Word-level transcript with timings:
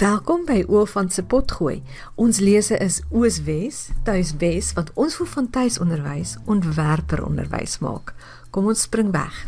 Welkom 0.00 0.46
by 0.48 0.62
Oofant 0.72 1.12
se 1.12 1.20
potgooi. 1.28 1.82
Ons 2.16 2.38
lese 2.40 2.78
is 2.80 3.02
Ooswes, 3.12 3.90
Tuiswes 4.06 4.70
wat 4.72 4.88
ons 4.96 5.18
voel 5.18 5.28
van 5.28 5.50
tuisonderwys 5.52 6.38
ontwerper 6.48 7.20
onderwys 7.26 7.76
maak. 7.84 8.14
Kom 8.48 8.70
ons 8.72 8.86
spring 8.88 9.10
weg. 9.12 9.42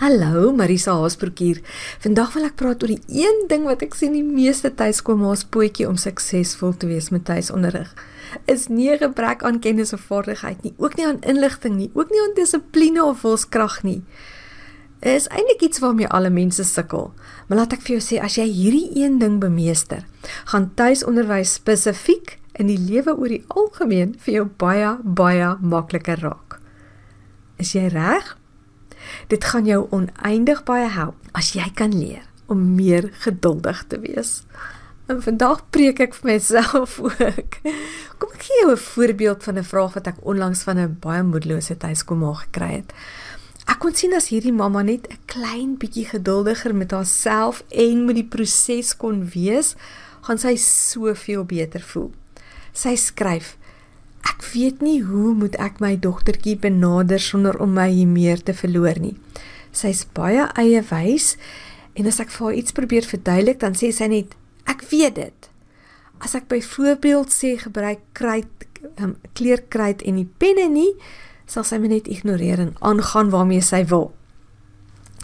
Hallo, 0.00 0.50
Marisa 0.50 0.96
Haasbroek 0.98 1.38
hier. 1.38 1.62
Vandag 2.02 2.34
wil 2.34 2.48
ek 2.50 2.58
praat 2.58 2.82
oor 2.82 2.90
die 2.96 3.22
een 3.22 3.46
ding 3.46 3.70
wat 3.70 3.86
ek 3.86 3.94
sien 3.94 4.18
die 4.18 4.26
meeste 4.26 4.74
tuiskoolma's 4.74 5.46
pootjie 5.46 5.86
om 5.86 5.94
suksesvol 5.94 6.74
te 6.74 6.90
wees 6.90 7.12
met 7.14 7.28
tuisonderrig. 7.30 7.94
Is 8.50 8.66
nie 8.66 8.90
gebrek 8.98 9.46
aan 9.46 9.62
kennis 9.62 9.94
of 9.94 10.02
vaardigheid 10.10 10.66
nie, 10.66 10.74
ook 10.82 10.98
nie 10.98 11.06
aan 11.06 11.22
inligting 11.22 11.78
nie, 11.78 11.92
ook 11.94 12.10
nie 12.10 12.26
aan 12.26 12.34
dissipline 12.34 12.98
of 13.14 13.22
wilskrag 13.22 13.84
nie 13.86 14.00
is 15.04 15.28
eintlik 15.28 15.62
iets 15.62 15.78
waarmee 15.78 16.08
alle 16.08 16.30
mense 16.30 16.64
sukkel. 16.64 17.12
Maar 17.46 17.58
laat 17.58 17.76
ek 17.76 17.84
vir 17.84 17.96
jou 17.98 18.04
sê, 18.04 18.20
as 18.24 18.38
jy 18.38 18.46
hierdie 18.48 19.02
een 19.02 19.18
ding 19.20 19.36
bemeester, 19.40 20.06
gaan 20.48 20.70
tuisonderwys 20.74 21.58
spesifiek 21.60 22.38
in 22.58 22.70
die 22.70 22.78
lewe 22.78 23.16
oor 23.16 23.28
die 23.28 23.44
algemeen 23.48 24.14
vir 24.24 24.34
jou 24.38 24.44
baie 24.60 24.94
baie 25.04 25.54
makliker 25.60 26.22
raak. 26.24 26.60
Is 27.60 27.74
jy 27.74 27.88
reg? 27.92 28.36
Dit 29.28 29.44
gaan 29.44 29.66
jou 29.68 29.84
oneindig 29.92 30.64
baie 30.64 30.88
help 30.88 31.18
as 31.36 31.52
jy 31.54 31.66
kan 31.76 31.92
leer 31.92 32.24
om 32.48 32.62
meer 32.76 33.10
geduldig 33.24 33.84
te 33.88 34.00
wees. 34.00 34.42
En 35.08 35.20
vandag 35.20 35.60
preek 35.74 36.00
ek 36.00 36.14
vir 36.16 36.30
myself 36.32 36.96
ook. 37.04 37.58
Kom 38.20 38.32
ek 38.32 38.46
gee 38.46 38.62
jou 38.62 38.72
'n 38.72 38.80
voorbeeld 38.80 39.44
van 39.44 39.58
'n 39.58 39.70
vraag 39.72 39.94
wat 39.94 40.06
ek 40.06 40.24
onlangs 40.24 40.62
van 40.64 40.78
'n 40.78 40.96
baie 41.00 41.22
moedelose 41.22 41.76
tuiskommel 41.76 42.34
gekry 42.34 42.72
het. 42.80 42.92
Ek 43.74 43.80
kon 43.82 43.94
sien 43.98 44.12
as 44.14 44.28
hierdie 44.30 44.54
mamma 44.54 44.84
net 44.86 45.08
'n 45.10 45.18
klein 45.26 45.70
bietjie 45.74 46.06
geduldiger 46.06 46.70
met 46.70 46.92
haarself 46.94 47.64
en 47.74 48.04
met 48.06 48.14
die 48.14 48.30
proses 48.34 48.94
kon 48.94 49.26
wees, 49.34 49.74
gaan 50.22 50.38
sy 50.38 50.54
soveel 50.54 51.42
beter 51.42 51.82
voel. 51.82 52.12
Sy 52.72 52.94
skryf: 52.94 53.56
Ek 54.30 54.46
weet 54.54 54.78
nie 54.80 55.02
hoe 55.02 55.34
moet 55.34 55.58
ek 55.58 55.80
my 55.80 55.96
dogtertjie 55.96 56.54
benader 56.54 57.18
sonder 57.18 57.58
om 57.58 57.74
my 57.74 57.90
meer 58.06 58.38
te 58.38 58.54
verloor 58.54 59.00
nie. 59.00 59.16
Sy's 59.72 60.06
baie 60.06 60.46
eie 60.54 60.82
wys 60.90 61.36
en 61.96 62.06
as 62.06 62.20
ek 62.20 62.30
vir 62.30 62.46
haar 62.46 62.54
iets 62.54 62.72
probeer 62.72 63.02
verduidelik, 63.02 63.58
dan 63.58 63.74
sê 63.74 63.90
sy 63.90 64.06
net: 64.06 64.36
Ek 64.70 64.86
weet 64.90 65.14
dit. 65.14 65.50
As 66.20 66.34
ek 66.34 66.46
byvoorbeeld 66.46 67.28
sê 67.28 67.58
gebruik 67.58 68.06
kruit, 68.12 68.54
um, 69.02 69.16
kleurkruit 69.34 70.02
en 70.06 70.14
die 70.14 70.30
penne 70.38 70.70
nie, 70.70 70.94
sal 71.46 71.64
sy 71.64 71.78
my 71.78 71.90
net 71.92 72.08
ignoreer 72.08 72.58
en 72.58 72.76
aangaan 72.80 73.30
waarmee 73.30 73.62
sy 73.62 73.84
wil. 73.90 74.12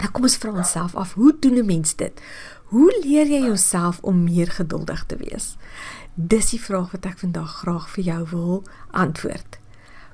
Nou 0.01 0.11
kom 0.13 0.25
ons 0.29 0.39
vra 0.41 0.53
onsself 0.53 0.97
af, 0.97 1.15
hoe 1.15 1.33
doen 1.41 1.59
'n 1.59 1.67
mens 1.67 1.97
dit? 1.97 2.21
Hoe 2.71 2.91
leer 3.05 3.27
jy 3.27 3.41
jouself 3.45 3.99
om 4.01 4.25
meer 4.25 4.51
geduldig 4.51 5.05
te 5.07 5.17
wees? 5.17 5.57
Dis 6.15 6.51
die 6.51 6.61
vraag 6.61 6.91
wat 6.91 7.07
ek 7.07 7.19
vandag 7.19 7.57
graag 7.63 7.89
vir 7.91 8.05
jou 8.05 8.27
wil 8.31 8.63
antwoord. 8.91 9.59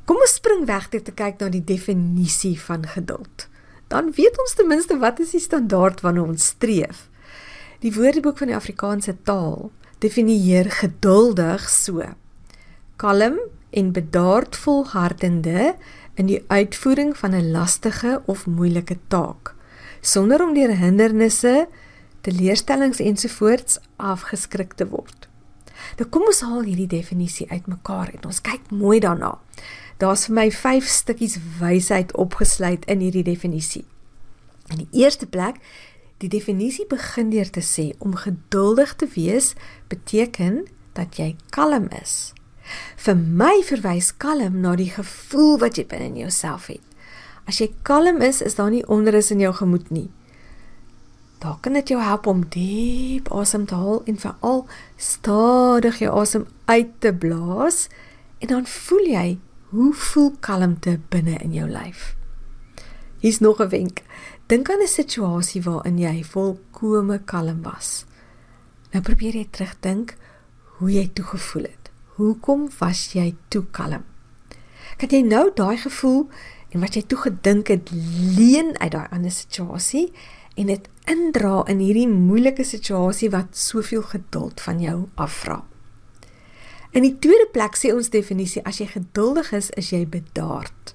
Kom 0.04 0.16
ons 0.16 0.34
spring 0.34 0.66
weg 0.66 0.88
deur 0.88 1.02
te 1.02 1.12
kyk 1.12 1.40
na 1.40 1.48
die 1.48 1.64
definisie 1.64 2.60
van 2.60 2.86
geduld. 2.86 3.48
Dan 3.88 4.12
weet 4.14 4.38
ons 4.38 4.54
ten 4.54 4.68
minste 4.70 4.98
wat 4.98 5.20
is 5.20 5.30
die 5.30 5.40
standaard 5.40 6.00
waarna 6.00 6.22
ons 6.22 6.46
streef. 6.46 7.08
Die 7.82 7.92
Woordeboek 7.94 8.38
van 8.38 8.46
die 8.46 8.56
Afrikaanse 8.56 9.16
taal 9.22 9.70
definieer 9.98 10.70
geduldig 10.70 11.68
so: 11.70 12.02
kalm 12.96 13.38
en 13.70 13.92
bedaard 13.92 14.56
volhardende 14.56 15.74
in 16.14 16.26
die 16.26 16.44
uitvoering 16.46 17.16
van 17.16 17.34
'n 17.34 17.50
lastige 17.50 18.22
of 18.26 18.46
moeilike 18.46 18.98
taak 19.08 19.56
sonder 20.06 20.42
om 20.42 20.54
deur 20.54 20.72
hindernisse, 20.76 21.66
teleurstellings 22.20 23.00
ensovoorts 23.02 23.80
afgeskrik 23.96 24.76
te 24.78 24.86
word. 24.90 25.28
Nou 25.98 26.08
kom 26.10 26.26
ons 26.30 26.42
haal 26.46 26.64
hierdie 26.66 26.90
definisie 26.90 27.48
uitmekaar 27.50 28.14
en 28.16 28.30
ons 28.30 28.40
kyk 28.44 28.70
mooi 28.70 28.98
daarna. 29.02 29.36
Daar's 30.00 30.26
vir 30.28 30.36
my 30.38 30.46
5 30.52 30.88
stukkies 30.92 31.36
wysheid 31.60 32.12
opgesluit 32.16 32.84
in 32.90 33.04
hierdie 33.04 33.24
definisie. 33.26 33.84
In 34.72 34.82
die 34.84 35.02
eerste 35.02 35.26
plek, 35.26 35.60
die 36.20 36.30
definisie 36.32 36.86
begin 36.88 37.30
deur 37.30 37.50
te 37.50 37.62
sê 37.64 37.92
om 37.98 38.16
geduldig 38.16 38.96
te 38.96 39.08
wees 39.14 39.54
beteken 39.92 40.64
dat 40.96 41.20
jy 41.20 41.34
kalm 41.54 41.88
is. 42.02 42.35
Vir 42.96 43.16
my 43.16 43.62
verwys 43.64 44.12
kalm 44.16 44.60
na 44.60 44.76
die 44.76 44.90
gevoel 44.90 45.58
wat 45.58 45.78
jy 45.78 45.86
binne 45.86 46.10
in 46.10 46.16
jouself 46.16 46.66
het. 46.66 46.82
As 47.46 47.60
jy 47.60 47.70
kalm 47.86 48.22
is, 48.22 48.42
is 48.42 48.58
daar 48.58 48.70
nie 48.70 48.86
onrus 48.90 49.30
in 49.30 49.40
jou 49.40 49.52
gemoed 49.54 49.90
nie. 49.90 50.08
Daar 51.38 51.58
kan 51.60 51.76
dit 51.78 51.88
jou 51.88 52.00
help 52.02 52.26
om 52.26 52.42
diep 52.48 53.28
asem 53.30 53.66
te 53.66 53.74
haal 53.74 54.02
en 54.08 54.18
veral 54.18 54.64
stadig 54.96 55.98
jou 56.02 56.12
asem 56.20 56.46
uit 56.64 56.94
te 56.98 57.12
blaas 57.12 57.86
en 58.38 58.48
dan 58.48 58.66
voel 58.66 59.06
jy 59.12 59.26
hoe 59.70 59.92
voel 59.94 60.32
kalmte 60.40 60.98
binne 61.12 61.36
in 61.44 61.52
jou 61.54 61.68
lyf. 61.70 62.14
Hier's 63.20 63.40
nog 63.40 63.60
'n 63.60 63.68
wenk. 63.68 64.02
Dink 64.46 64.70
aan 64.70 64.82
'n 64.82 64.88
situasie 64.88 65.62
waarin 65.62 65.98
jy 65.98 66.24
volkome 66.24 67.18
kalm 67.24 67.62
was. 67.62 68.04
Nou 68.92 69.02
probeer 69.02 69.34
jy 69.34 69.48
terugdink 69.50 70.16
hoe 70.78 70.92
jy 70.92 71.10
toe 71.12 71.24
gevoel 71.24 71.62
het. 71.62 71.85
Hoekom 72.16 72.70
was 72.78 73.10
jy 73.12 73.34
toe 73.52 73.66
kalm? 73.76 74.06
Kan 74.96 75.10
jy 75.12 75.20
nou 75.20 75.50
daai 75.52 75.76
gevoel 75.76 76.22
en 76.72 76.80
wat 76.80 76.94
jy 76.96 77.02
toe 77.04 77.18
gedink 77.26 77.68
het 77.68 77.90
leen 77.92 78.72
uit 78.80 78.92
daai 78.94 79.10
ander 79.12 79.34
situasie 79.34 80.06
en 80.56 80.70
dit 80.72 80.86
indra 81.12 81.58
in 81.68 81.82
hierdie 81.84 82.08
moeilike 82.08 82.64
situasie 82.64 83.28
wat 83.34 83.58
soveel 83.60 84.06
geduld 84.14 84.62
van 84.64 84.80
jou 84.80 84.94
afvra? 85.20 85.58
In 86.96 87.04
die 87.04 87.18
tweede 87.20 87.50
plek 87.52 87.76
sê 87.76 87.92
ons 87.92 88.08
definisie 88.08 88.64
as 88.64 88.80
jy 88.80 88.88
geduldig 88.94 89.52
is, 89.58 89.68
is 89.76 89.92
jy 89.92 90.06
bedaard. 90.08 90.94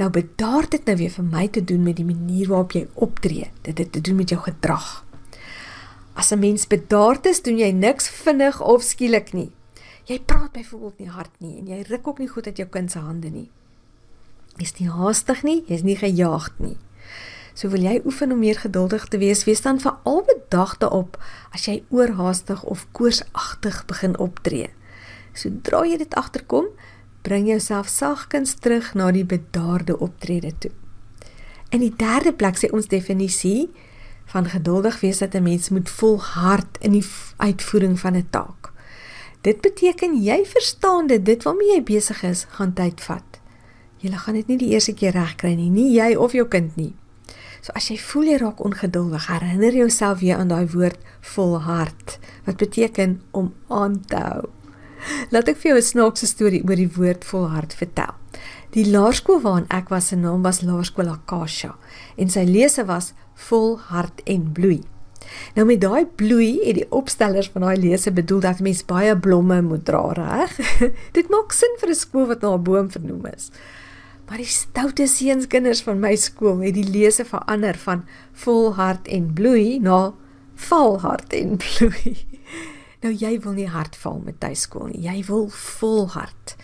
Nou 0.00 0.08
bedaard 0.12 0.72
het 0.72 0.88
nou 0.88 0.96
weer 0.96 1.12
vir 1.12 1.28
my 1.28 1.44
te 1.52 1.60
doen 1.60 1.84
met 1.84 2.00
die 2.00 2.08
manier 2.08 2.48
waarop 2.48 2.72
jy 2.72 2.86
optree. 2.94 3.50
Dit 3.68 3.84
het 3.84 3.92
te 3.92 4.00
doen 4.00 4.16
met 4.22 4.32
jou 4.32 4.40
gedrag. 4.40 5.04
As 6.16 6.32
'n 6.32 6.40
mens 6.40 6.66
bedaard 6.66 7.26
is, 7.26 7.42
doen 7.42 7.58
jy 7.58 7.70
niks 7.76 8.08
vinnig 8.08 8.60
of 8.60 8.82
skielik 8.82 9.32
nie. 9.36 9.52
Jy 10.06 10.20
praat 10.22 10.52
byvoorbeeld 10.54 10.98
nie 10.98 11.10
hard 11.10 11.32
nie 11.42 11.56
en 11.58 11.66
jy 11.66 11.80
ruk 11.88 12.06
ook 12.06 12.18
nie 12.22 12.28
goed 12.30 12.46
uit 12.46 12.60
jou 12.62 12.68
kind 12.70 12.90
se 12.90 13.00
hande 13.02 13.30
nie. 13.30 13.48
Jy's 14.56 14.76
nie 14.78 14.88
haastig 14.88 15.42
nie, 15.42 15.64
jy's 15.66 15.82
nie 15.82 15.96
gejaagd 15.98 16.60
nie. 16.62 16.76
So 17.56 17.72
wil 17.72 17.82
jy 17.82 17.98
oefen 18.04 18.32
om 18.32 18.38
meer 18.38 18.58
geduldig 18.60 19.08
te 19.10 19.18
wees, 19.18 19.42
wees 19.48 19.64
dan 19.64 19.80
veral 19.82 20.22
bedag 20.28 20.76
daarop 20.78 21.16
as 21.56 21.66
jy 21.66 21.80
oorhaastig 21.90 22.62
of 22.62 22.84
koorsagtig 22.94 23.80
begin 23.90 24.14
optree. 24.22 24.68
Sodra 25.34 25.82
jy 25.88 25.98
dit 26.04 26.14
agterkom, 26.14 26.68
bring 27.26 27.48
jouself 27.50 27.88
sagkens 27.90 28.54
terug 28.62 28.92
na 28.94 29.10
die 29.10 29.26
bedaarde 29.26 29.98
optrede 29.98 30.52
toe. 30.62 30.72
In 31.74 31.82
die 31.82 31.90
derde 31.90 32.30
plek 32.36 32.60
sê 32.60 32.70
ons 32.70 32.86
definisie 32.92 33.72
van 34.30 34.46
geduldig 34.52 35.00
wees 35.02 35.18
dat 35.18 35.34
'n 35.34 35.42
mens 35.42 35.68
moet 35.68 35.90
volhard 35.90 36.78
in 36.80 36.92
die 36.92 37.06
uitvoering 37.36 37.98
van 37.98 38.14
'n 38.14 38.28
taak. 38.30 38.75
Dit 39.46 39.60
beteken 39.62 40.16
jy 40.18 40.40
verstaan 40.48 41.06
dit, 41.06 41.22
dit 41.22 41.42
waarmee 41.46 41.76
jy 41.76 41.82
besig 41.86 42.22
is, 42.26 42.46
gaan 42.58 42.72
tyd 42.74 42.98
vat. 43.06 43.36
Jy 44.02 44.10
gaan 44.10 44.34
dit 44.34 44.48
nie 44.50 44.56
die 44.58 44.72
eerste 44.74 44.94
keer 44.98 45.14
regkry 45.14 45.52
nie, 45.54 45.70
nie 45.70 45.92
jy 45.94 46.16
of 46.18 46.34
jou 46.34 46.48
kind 46.50 46.74
nie. 46.76 46.94
So 47.62 47.74
as 47.78 47.86
jy 47.90 47.96
voel 47.98 48.32
jy 48.32 48.40
raak 48.42 48.60
ongeduldig, 48.62 49.28
herinner 49.30 49.74
jouself 49.74 50.18
weer 50.24 50.40
aan 50.42 50.50
daai 50.50 50.66
woord 50.74 50.98
volhard 51.34 52.18
wat 52.46 52.58
beteken 52.58 53.20
om 53.30 53.52
aan 53.70 54.00
te 54.10 54.18
hou. 54.18 54.50
Laat 55.30 55.48
ek 55.52 55.62
vir 55.62 55.70
jou 55.70 55.78
'n 55.78 55.90
snaakse 55.92 56.26
storie 56.26 56.62
oor 56.66 56.76
die 56.76 56.90
woord 56.98 57.24
volhard 57.24 57.74
vertel. 57.74 58.14
Die 58.74 58.84
laerskool 58.84 59.40
waarin 59.40 59.70
ek 59.70 59.88
was 59.88 60.08
se 60.08 60.16
naam 60.16 60.42
was 60.42 60.62
Laerskool 60.62 61.08
Akasha 61.08 61.76
en 62.16 62.28
sy 62.28 62.44
lese 62.44 62.84
was 62.84 63.12
volhard 63.34 64.20
en 64.26 64.52
bloei. 64.52 64.82
Nou 65.54 65.66
met 65.66 65.80
daai 65.80 66.06
bloei 66.06 66.60
het 66.64 66.74
die 66.74 66.90
opstellers 66.90 67.48
van 67.48 67.62
daai 67.66 67.76
lese 67.76 68.12
bedoel 68.12 68.40
dat 68.40 68.60
mens 68.60 68.84
baie 68.84 69.16
blomme 69.16 69.62
moet 69.62 69.84
dra, 69.84 70.12
reg? 70.12 70.56
Dit 71.16 71.28
maak 71.28 71.52
sin 71.52 71.76
vir 71.80 71.90
'n 71.90 71.94
skool 71.94 72.26
wat 72.26 72.40
na 72.40 72.54
'n 72.54 72.62
boom 72.62 72.90
vernoem 72.90 73.26
is. 73.34 73.50
Maar 74.28 74.42
die 74.42 74.50
stoute 74.50 75.06
seunskinders 75.06 75.82
van 75.82 76.00
my 76.00 76.16
skool 76.16 76.58
het 76.58 76.74
die 76.74 76.90
lese 76.90 77.24
verander 77.24 77.78
van 77.78 78.04
volhard 78.32 79.08
en 79.08 79.32
bloei 79.32 79.78
na 79.78 80.14
valhard 80.54 81.32
en 81.32 81.56
bloei. 81.62 82.16
Nou 83.00 83.14
jy 83.14 83.40
wil 83.40 83.52
nie 83.52 83.68
hard 83.68 83.96
val 83.96 84.22
met 84.24 84.40
tuiskool 84.40 84.86
nie. 84.90 85.04
Jy 85.06 85.24
wil 85.28 85.48
volhard. 85.48 86.56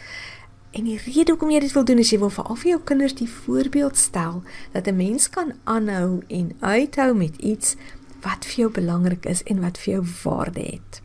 En 0.72 0.86
die 0.88 0.96
rede 1.04 1.34
hoekom 1.34 1.50
jy 1.52 1.60
dit 1.60 1.74
wil 1.76 1.84
doen 1.84 2.00
is 2.00 2.10
jy 2.10 2.18
wil 2.22 2.32
vir 2.32 2.46
al 2.48 2.62
jou 2.64 2.78
kinders 2.88 3.14
die 3.18 3.28
voorbeeld 3.28 3.98
stel 4.00 4.42
dat 4.72 4.88
'n 4.88 4.96
mens 4.96 5.28
kan 5.28 5.52
aanhou 5.64 6.22
en 6.28 6.56
uithou 6.60 7.14
met 7.14 7.36
iets 7.36 7.76
wat 8.22 8.46
vir 8.48 8.64
jou 8.64 8.70
belangrik 8.70 9.26
is 9.26 9.42
en 9.42 9.60
wat 9.60 9.78
vir 9.82 9.94
jou 9.94 10.04
waarde 10.22 10.60
het. 10.60 11.02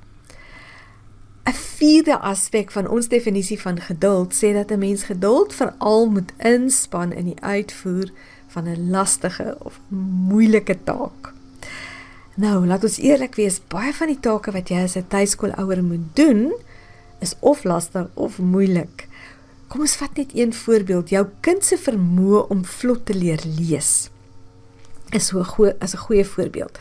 'n 1.48 1.54
Vierde 1.78 2.18
aspek 2.20 2.72
van 2.72 2.88
ons 2.90 3.08
definisie 3.08 3.60
van 3.62 3.80
geduld 3.80 4.34
sê 4.34 4.54
dat 4.54 4.72
'n 4.72 4.80
mens 4.80 5.04
geduld 5.04 5.54
veral 5.54 6.10
moet 6.10 6.32
inspann 6.38 7.14
in 7.14 7.26
die 7.26 7.42
uitvoer 7.42 8.10
van 8.48 8.68
'n 8.68 8.90
lastige 8.90 9.58
of 9.60 9.80
moeilike 10.30 10.78
taak. 10.84 11.34
Nou, 12.36 12.68
laat 12.68 12.84
ons 12.84 12.98
eerlik 12.98 13.36
wees, 13.36 13.62
baie 13.68 13.94
van 13.94 14.08
die 14.08 14.20
take 14.20 14.52
wat 14.52 14.70
jy 14.70 14.84
as 14.84 14.96
'n 14.96 15.08
tuiskoolouer 15.08 15.84
moet 15.84 16.16
doen, 16.16 16.54
is 17.20 17.36
of 17.40 17.64
lastig 17.64 18.08
of 18.14 18.40
moeilik. 18.40 19.08
Kom 19.68 19.82
ons 19.82 19.96
vat 19.96 20.16
net 20.16 20.32
een 20.34 20.54
voorbeeld. 20.54 21.10
Jou 21.10 21.28
kind 21.40 21.64
se 21.64 21.78
vermoë 21.78 22.48
om 22.48 22.66
vlot 22.66 23.06
te 23.06 23.14
leer 23.14 23.40
lees 23.60 24.10
is 25.12 25.28
so 25.28 25.40
'n 25.40 25.46
goeie 25.46 25.76
as 25.80 25.94
'n 25.94 25.98
goeie 25.98 26.26
voorbeeld. 26.26 26.80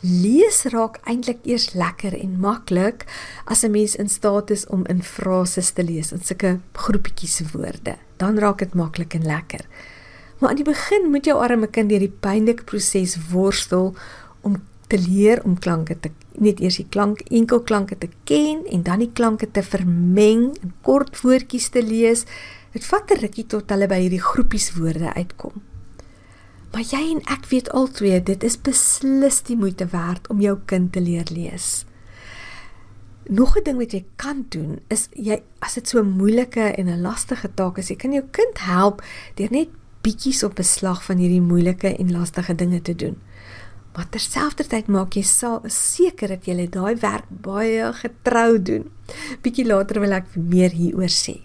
Lees 0.00 0.62
raak 0.64 1.00
eintlik 1.04 1.38
eers 1.42 1.72
lekker 1.74 2.14
en 2.14 2.38
maklik 2.40 3.04
as 3.44 3.64
'n 3.64 3.70
mens 3.70 3.96
in 3.96 4.08
staat 4.08 4.50
is 4.50 4.66
om 4.66 4.86
in 4.86 5.02
frases 5.02 5.70
te 5.70 5.82
lees, 5.82 6.12
in 6.12 6.22
sulke 6.22 6.60
groepietjies 6.72 7.42
woorde. 7.52 7.96
Dan 8.16 8.38
raak 8.38 8.58
dit 8.58 8.74
maklik 8.74 9.14
en 9.14 9.24
lekker. 9.24 9.66
Maar 10.38 10.50
aan 10.50 10.56
die 10.56 10.64
begin 10.64 11.10
moet 11.10 11.24
jou 11.24 11.38
arme 11.38 11.66
kind 11.66 11.88
deur 11.88 11.98
die 11.98 12.16
pynlike 12.20 12.64
proses 12.64 13.16
worstel 13.30 13.94
om 14.40 14.62
te 14.86 14.98
leer 14.98 15.42
om 15.44 15.58
klanke 15.58 16.00
te 16.00 16.10
net 16.38 16.60
eers 16.60 16.78
die 16.80 16.86
klank 16.88 17.20
enkelklanke 17.34 17.98
te 17.98 18.08
ken 18.24 18.62
en 18.70 18.82
dan 18.86 19.02
die 19.02 19.10
klanke 19.12 19.50
te 19.50 19.62
vermeng 19.62 20.52
en 20.62 20.74
kort 20.86 21.20
woordjies 21.20 21.68
te 21.74 21.82
lees. 21.82 22.24
Dit 22.72 22.84
vat 22.84 23.10
'n 23.10 23.20
rukkie 23.20 23.46
tot 23.46 23.70
hulle 23.70 23.88
by 23.88 24.00
hierdie 24.00 24.22
groepies 24.22 24.72
woorde 24.78 25.14
uitkom. 25.14 25.52
Maar 26.72 26.84
jy 26.84 27.00
en 27.14 27.22
ek 27.32 27.46
weet 27.48 27.70
albei 27.76 28.18
dit 28.22 28.44
is 28.44 28.58
beslis 28.60 29.40
die 29.48 29.56
moeite 29.56 29.86
werd 29.92 30.28
om 30.28 30.40
jou 30.44 30.58
kind 30.68 30.92
te 30.92 31.00
leer 31.00 31.28
lees. 31.32 31.84
Nog 33.28 33.56
'n 33.56 33.64
ding 33.64 33.78
wat 33.78 33.92
jy 33.92 34.04
kan 34.16 34.46
doen 34.48 34.80
is 34.88 35.08
jy 35.12 35.42
as 35.60 35.74
dit 35.74 35.88
so 35.88 36.00
'n 36.00 36.16
moeilike 36.16 36.60
en 36.60 36.88
'n 36.88 37.00
lastige 37.00 37.48
taak 37.54 37.78
is, 37.78 37.88
jy 37.88 37.96
kan 37.96 38.12
jou 38.12 38.24
kind 38.30 38.58
help 38.58 39.02
deur 39.34 39.48
net 39.50 39.68
bietjies 40.02 40.42
op 40.42 40.54
beslag 40.54 41.04
van 41.04 41.16
hierdie 41.16 41.40
moeilike 41.40 41.96
en 41.96 42.12
lastige 42.12 42.54
dinge 42.54 42.82
te 42.82 42.94
doen. 42.94 43.16
Maar 43.94 44.08
terselfdertyd 44.08 44.86
maak 44.86 45.16
jy 45.16 45.24
seker 45.66 46.28
dat 46.28 46.46
jy 46.46 46.68
daai 46.70 46.96
werk 46.96 47.26
baie 47.28 47.92
getrou 47.92 48.62
doen. 48.62 48.90
Bietjie 49.42 49.66
later 49.66 50.00
wil 50.00 50.12
ek 50.12 50.36
meer 50.36 50.70
hieroor 50.70 51.10
sê. 51.10 51.40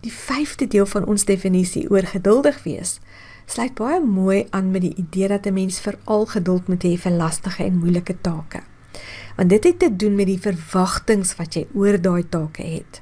Die 0.00 0.12
vyfde 0.12 0.66
deel 0.66 0.86
van 0.86 1.06
ons 1.06 1.24
definisie 1.24 1.90
oor 1.90 2.02
geduldig 2.02 2.62
wees 2.62 2.98
sluit 3.46 3.74
baie 3.78 4.00
mooi 4.00 4.46
aan 4.50 4.70
met 4.70 4.82
die 4.82 4.94
idee 4.94 5.28
dat 5.28 5.46
'n 5.46 5.54
mens 5.54 5.80
veral 5.80 6.26
geduld 6.26 6.68
moet 6.68 6.84
hê 6.84 6.96
vir 6.98 7.12
lastige 7.12 7.64
en 7.64 7.78
moeilike 7.78 8.16
take. 8.20 8.62
Want 9.36 9.50
dit 9.50 9.64
het 9.64 9.78
te 9.78 9.96
doen 9.96 10.14
met 10.14 10.26
die 10.26 10.40
verwagtinge 10.40 11.34
wat 11.36 11.54
jy 11.54 11.66
oor 11.74 12.00
daai 12.00 12.28
take 12.28 12.62
het. 12.62 13.00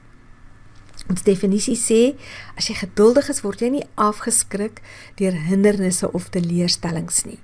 Ons 1.08 1.22
definisie 1.22 1.76
sê 1.76 2.16
as 2.56 2.68
jy 2.68 2.74
geduldig 2.74 3.28
is, 3.28 3.40
word 3.40 3.60
jy 3.60 3.68
nie 3.68 3.86
afgeskrik 3.94 4.80
deur 5.16 5.32
hindernisse 5.32 6.12
of 6.12 6.28
teleurstellings 6.28 7.24
nie 7.24 7.38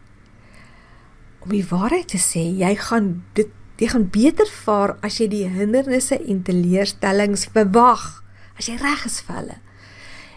om 1.41 1.55
die 1.55 1.65
waarheid 1.65 2.11
te 2.13 2.21
sê, 2.21 2.43
jy 2.61 2.75
gaan 2.89 3.21
dit 3.39 3.49
jy 3.81 3.89
gaan 3.95 4.11
beter 4.13 4.49
vaar 4.61 4.99
as 5.07 5.17
jy 5.23 5.27
die 5.33 5.47
hindernisse 5.49 6.19
en 6.19 6.43
teleurstellings 6.45 7.47
verwag 7.55 8.03
as 8.61 8.69
jy 8.69 8.75
reg 8.77 9.07
is 9.09 9.23
vir 9.25 9.39
hulle. 9.39 9.57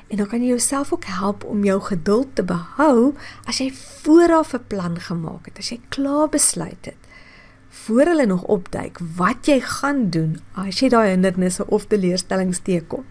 En 0.07 0.17
dan 0.17 0.27
kan 0.27 0.41
jy 0.41 0.47
jouself 0.47 0.94
ook 0.94 1.05
help 1.05 1.44
om 1.44 1.63
jou 1.63 1.81
geduld 1.81 2.35
te 2.35 2.44
behou 2.44 3.13
as 3.45 3.57
jy 3.57 3.71
vooraf 3.73 4.53
'n 4.53 4.67
plan 4.67 5.00
gemaak 5.00 5.45
het, 5.45 5.57
as 5.57 5.69
jy 5.69 5.79
klaar 5.89 6.29
besluit 6.29 6.85
het 6.85 7.03
voor 7.73 8.05
hulle 8.05 8.25
nog 8.25 8.44
opduik 8.44 9.00
wat 9.15 9.45
jy 9.45 9.59
gaan 9.59 10.09
doen 10.09 10.38
as 10.51 10.79
jy 10.79 10.89
daai 10.94 11.09
hindernisse 11.09 11.65
of 11.67 11.88
teleurstellings 11.89 12.61
teekom. 12.63 13.05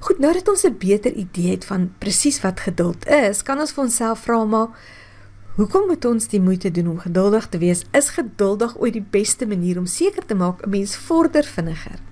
Goed, 0.00 0.18
nou 0.18 0.32
dat 0.32 0.48
ons 0.48 0.64
'n 0.64 0.78
beter 0.78 1.12
idee 1.12 1.50
het 1.50 1.64
van 1.64 1.92
presies 1.98 2.40
wat 2.40 2.60
geduld 2.60 3.06
is, 3.06 3.42
kan 3.42 3.60
ons 3.60 3.72
vir 3.72 3.84
onsself 3.84 4.18
vra 4.18 4.44
maar 4.44 4.68
Hoekom 5.50 5.86
moet 5.86 6.04
ons 6.04 6.28
die 6.28 6.40
moeite 6.40 6.70
doen 6.70 6.86
om 6.88 6.98
geduldig 6.98 7.48
te 7.48 7.58
wees? 7.58 7.82
Is 7.92 8.08
geduldig 8.08 8.78
ooit 8.78 8.92
die 8.92 9.06
beste 9.10 9.46
manier 9.46 9.78
om 9.78 9.86
seker 9.86 10.26
te 10.26 10.34
maak 10.34 10.62
'n 10.66 10.70
mens 10.70 10.96
vorder 10.96 11.44
vinniger? 11.44 12.09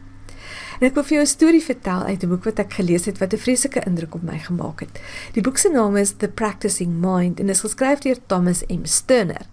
En 0.79 0.87
ek 0.87 0.95
wil 0.95 1.03
vir 1.03 1.17
jou 1.17 1.23
'n 1.23 1.27
storie 1.27 1.63
vertel 1.63 2.03
uit 2.03 2.23
'n 2.23 2.29
boek 2.29 2.45
wat 2.45 2.59
ek 2.59 2.73
gelees 2.79 3.05
het 3.05 3.19
wat 3.19 3.33
'n 3.33 3.39
vreeslike 3.39 3.83
indruk 3.85 4.15
op 4.15 4.23
my 4.23 4.39
gemaak 4.39 4.81
het. 4.81 5.01
Die 5.33 5.43
boek 5.43 5.59
se 5.59 5.69
naam 5.69 5.97
is 5.97 6.15
The 6.17 6.29
Practicing 6.29 6.93
Mind 7.01 7.41
en 7.41 7.49
is 7.49 7.61
geskryf 7.61 7.99
deur 7.99 8.17
Thomas 8.27 8.63
M. 8.69 8.85
Sterner. 8.85 9.47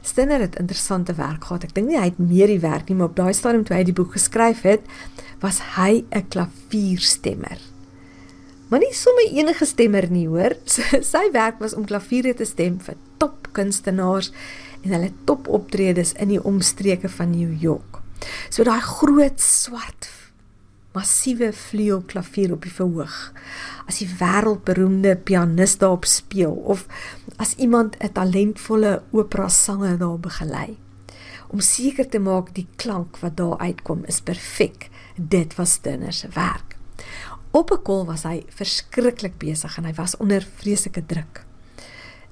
Sterner 0.00 0.40
het 0.40 0.56
interessante 0.56 1.14
werk 1.14 1.44
gehad. 1.44 1.64
Ek 1.64 1.74
dink 1.74 1.88
nie 1.88 1.98
hy 1.98 2.04
het 2.04 2.18
meer 2.18 2.46
die 2.46 2.60
werk 2.60 2.88
nie, 2.88 2.96
maar 2.96 3.08
op 3.08 3.16
daai 3.16 3.32
stadium 3.32 3.64
toe 3.64 3.76
hy 3.76 3.84
die 3.84 3.92
boek 3.92 4.12
geskryf 4.12 4.62
het, 4.62 4.80
was 5.40 5.60
hy 5.76 6.04
'n 6.10 6.28
klavierstemmer. 6.28 7.58
Maar 8.68 8.80
nie 8.80 8.94
sommer 8.94 9.28
enige 9.28 9.64
stemmer 9.64 10.10
nie, 10.10 10.26
hoor. 10.28 10.56
Sy 11.12 11.30
werk 11.32 11.58
was 11.58 11.74
om 11.74 11.84
klaviere 11.84 12.34
te 12.34 12.44
stem 12.44 12.80
vir 12.80 12.94
top 13.18 13.48
kunstenaars 13.52 14.32
en 14.82 14.90
hulle 14.90 15.12
top 15.24 15.48
optredes 15.48 16.12
in 16.12 16.28
die 16.28 16.42
omstreke 16.42 17.08
van 17.08 17.30
New 17.30 17.62
York. 17.62 18.00
So 18.48 18.64
daai 18.64 18.80
groot 18.80 19.40
swart 19.40 20.21
massiewe 20.92 21.52
vleuelklavier 21.52 22.52
op 22.52 22.62
die 22.62 22.72
verhoog. 22.72 23.32
As 23.86 23.98
die 23.98 24.08
wêreldberoemde 24.20 25.16
pianis 25.16 25.78
daarop 25.78 26.04
speel 26.04 26.52
of 26.52 26.86
as 27.36 27.54
iemand 27.56 27.96
'n 27.98 28.12
talentvolle 28.12 29.02
opera 29.10 29.48
sanger 29.48 29.98
daar 29.98 30.18
begelei 30.18 30.78
om 31.52 31.60
seker 31.60 32.08
te 32.08 32.18
maak 32.18 32.54
die 32.56 32.66
klank 32.80 33.18
wat 33.20 33.36
daar 33.36 33.58
uitkom 33.60 34.04
is 34.08 34.20
perfek. 34.24 34.88
Dit 35.16 35.54
was 35.58 35.76
Stinner 35.78 36.12
se 36.12 36.28
werk. 36.32 36.76
Op 37.50 37.70
'n 37.70 37.82
kol 37.82 38.06
was 38.06 38.22
hy 38.22 38.44
verskriklik 38.48 39.38
besig 39.38 39.76
en 39.76 39.84
hy 39.84 39.94
was 39.94 40.16
onder 40.16 40.46
vreeslike 40.56 41.06
druk. 41.06 41.44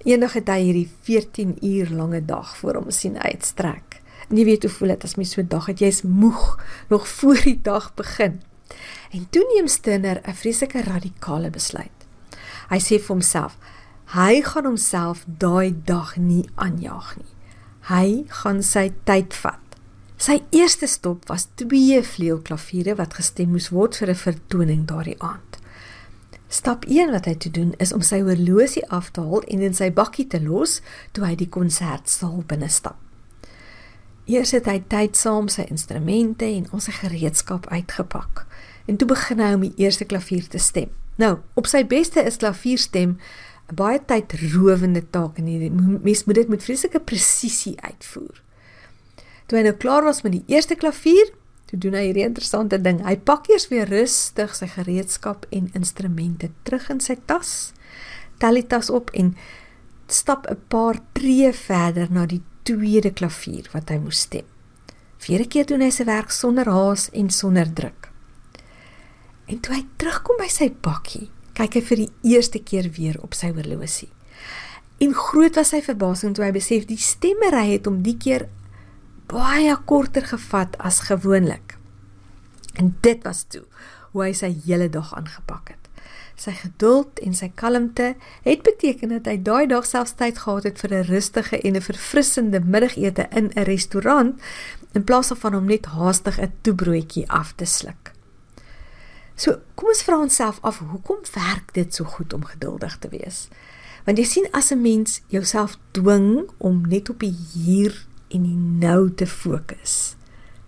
Eendag 0.04 0.32
het 0.32 0.48
hy 0.48 0.60
hierdie 0.60 0.90
14 1.02 1.56
uur 1.60 1.90
lange 1.90 2.24
dag 2.24 2.56
voor 2.56 2.74
hom 2.74 2.90
sien 2.90 3.18
uitstrek. 3.18 4.00
Nie 4.28 4.44
weet 4.44 4.62
hoe 4.62 4.72
voel 4.72 4.88
dit 4.88 5.04
as 5.04 5.14
mens 5.14 5.32
so 5.32 5.42
dag 5.42 5.66
het 5.66 5.78
jy's 5.78 6.02
moeg 6.02 6.64
nog 6.88 7.08
voor 7.08 7.40
die 7.44 7.60
dag 7.62 7.94
begin. 7.94 8.40
En 9.10 9.26
toe 9.30 9.44
neem 9.54 9.68
Stinner 9.68 10.20
'n 10.22 10.34
vreeslike 10.34 10.82
radikale 10.82 11.50
besluit. 11.50 11.98
Hy 12.68 12.78
sê 12.78 12.98
vir 12.98 13.08
homself, 13.08 13.56
hy 14.04 14.42
gaan 14.42 14.64
homself 14.64 15.24
daai 15.26 15.74
dag 15.84 16.16
nie 16.16 16.48
aanjaag 16.54 17.16
nie. 17.16 17.34
Hy 17.90 18.24
gaan 18.28 18.62
sy 18.62 18.92
tyd 19.04 19.34
vat. 19.34 19.58
Sy 20.20 20.42
eerste 20.50 20.86
stop 20.86 21.28
was 21.28 21.48
twee 21.54 22.02
vleuelklaviere 22.02 22.94
wat 22.98 23.14
gestem 23.14 23.50
moes 23.50 23.70
word 23.72 23.96
vir 23.96 24.10
'n 24.10 24.14
vertoning 24.14 24.86
daardie 24.86 25.16
aand. 25.18 25.58
Stap 26.48 26.84
1 26.84 27.10
wat 27.10 27.24
hy 27.24 27.34
te 27.34 27.50
doen 27.50 27.74
is 27.78 27.92
om 27.92 28.02
sy 28.02 28.20
horlosie 28.20 28.82
af 28.90 29.10
te 29.10 29.20
haal 29.20 29.42
en 29.46 29.60
in 29.60 29.74
sy 29.74 29.90
bakkie 29.90 30.26
te 30.26 30.40
los 30.42 30.80
toe 31.12 31.24
hy 31.24 31.34
die 31.34 31.48
konsertsaal 31.48 32.42
binne 32.46 32.68
stap. 32.68 32.98
Eers 34.26 34.50
het 34.50 34.66
hy 34.66 34.82
tyd 34.88 35.16
saam 35.16 35.48
sy 35.48 35.62
instrumente 35.70 36.44
en 36.44 36.66
ons 36.72 36.84
se 36.84 36.92
gereedskap 36.92 37.66
uitgepak 37.70 38.46
en 38.90 38.98
toe 38.98 39.06
begin 39.10 39.38
hy 39.42 39.52
om 39.54 39.64
die 39.68 39.76
eerste 39.78 40.04
klavier 40.04 40.48
te 40.50 40.58
stem. 40.58 40.90
Nou, 41.20 41.36
op 41.54 41.68
sy 41.70 41.84
beste 41.86 42.22
is 42.26 42.40
klavierstem 42.42 43.18
'n 43.70 43.76
baie 43.78 44.00
tydrowende 44.02 45.02
taak 45.14 45.38
en 45.38 45.46
jy 45.46 45.70
mens 45.70 46.24
moet 46.24 46.34
dit 46.34 46.48
met 46.48 46.62
vreeslike 46.62 47.00
presisie 47.06 47.76
uitvoer. 47.80 48.42
Toe 49.46 49.58
hy 49.58 49.64
nou 49.64 49.74
klaar 49.74 50.04
was 50.04 50.22
met 50.22 50.32
die 50.32 50.44
eerste 50.46 50.74
klavier, 50.74 51.30
toe 51.66 51.78
doen 51.78 51.94
hy 51.94 52.04
hierdie 52.08 52.26
interessante 52.26 52.80
ding. 52.82 53.06
Hy 53.06 53.16
pak 53.16 53.48
eers 53.48 53.68
weer 53.68 53.86
rustig 53.86 54.56
sy 54.56 54.66
gereedskap 54.66 55.46
en 55.50 55.70
instrumente 55.74 56.50
terug 56.62 56.90
in 56.90 57.00
sy 57.00 57.16
tas. 57.26 57.72
Tel 58.38 58.54
die 58.54 58.66
tas 58.66 58.90
op 58.90 59.10
en 59.14 59.36
stap 60.06 60.46
'n 60.50 60.58
paar 60.68 60.98
tree 61.12 61.52
verder 61.52 62.10
na 62.10 62.26
die 62.26 62.42
tweede 62.62 63.10
klavier 63.10 63.68
wat 63.72 63.88
hy 63.88 63.98
moes 63.98 64.20
stem. 64.20 64.46
Vierde 65.18 65.48
keer 65.48 65.66
doen 65.66 65.80
hy 65.80 65.90
sy 65.90 66.04
werk 66.04 66.30
sonder 66.30 66.66
haas 66.66 67.10
en 67.12 67.30
sonder 67.30 67.72
druk. 67.72 67.99
En 69.50 69.58
toe 69.58 69.74
hy 69.74 69.82
terugkom 69.98 70.38
by 70.38 70.46
sy 70.52 70.68
bakkie, 70.84 71.26
kyk 71.58 71.74
hy 71.74 71.82
vir 71.88 72.00
die 72.04 72.34
eerste 72.36 72.60
keer 72.62 72.86
weer 72.94 73.16
op 73.24 73.34
sy 73.34 73.50
horlosie. 73.50 74.10
En 75.02 75.16
groot 75.16 75.56
was 75.58 75.72
sy 75.74 75.80
verbasing 75.82 76.36
toe 76.36 76.44
hy 76.44 76.52
besef 76.54 76.86
die 76.86 77.00
stemmery 77.00 77.72
het 77.72 77.88
hom 77.88 78.02
die 78.06 78.14
keer 78.20 78.46
baie 79.30 79.74
korter 79.90 80.26
gevat 80.28 80.76
as 80.78 81.00
gewoonlik. 81.08 81.74
En 82.78 82.94
dit 83.02 83.26
was 83.26 83.42
toe 83.50 83.64
hoe 84.12 84.26
hy 84.26 84.32
sy 84.36 84.52
hele 84.66 84.86
dag 84.92 85.10
aangepak 85.18 85.72
het. 85.74 85.88
Sy 86.40 86.54
geduld 86.56 87.18
en 87.24 87.34
sy 87.36 87.50
kalmte 87.58 88.14
het 88.46 88.62
beteken 88.64 89.12
dat 89.16 89.26
hy 89.28 89.36
daai 89.44 89.66
dag 89.70 89.84
selfs 89.86 90.14
tyd 90.20 90.38
gehad 90.44 90.68
het 90.70 90.78
vir 90.78 90.94
'n 90.94 91.08
rustige 91.10 91.60
en 91.60 91.76
'n 91.76 91.88
verfrissende 91.90 92.60
middagete 92.60 93.26
in 93.30 93.50
'n 93.54 93.64
restaurant 93.64 94.40
in 94.94 95.04
plaas 95.04 95.32
van 95.34 95.54
om 95.54 95.66
net 95.66 95.86
haastig 95.86 96.40
'n 96.40 96.52
toebroodjie 96.62 97.28
af 97.30 97.52
te 97.56 97.64
sluk. 97.64 98.09
So, 99.40 99.56
kom 99.72 99.88
ons 99.88 100.02
vra 100.04 100.18
onsself 100.20 100.58
af, 100.68 100.82
hoekom 100.84 101.22
werk 101.32 101.70
dit 101.72 101.94
so 101.96 102.04
goed 102.04 102.34
om 102.36 102.42
geduldig 102.44 102.98
te 103.00 103.08
wees? 103.08 103.46
Want 104.04 104.20
jy 104.20 104.24
sien 104.28 104.48
as 104.52 104.68
'n 104.72 104.82
mens 104.82 105.20
jouself 105.32 105.78
dwing 105.96 106.50
om 106.58 106.82
net 106.88 107.08
op 107.08 107.20
die 107.20 107.36
hier 107.52 108.06
en 108.28 108.42
die 108.42 108.60
nou 108.86 109.10
te 109.14 109.26
fokus. 109.26 110.14